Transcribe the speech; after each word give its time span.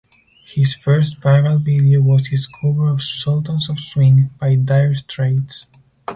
His 0.47 0.73
first 0.73 1.19
viral 1.19 1.63
video 1.63 2.01
was 2.01 2.29
his 2.29 2.47
cover 2.47 2.87
of 2.89 3.03
"Sultans 3.03 3.69
of 3.69 3.79
Swing" 3.79 4.31
by 4.39 4.55
Dire 4.55 4.95
Straits. 4.95 5.67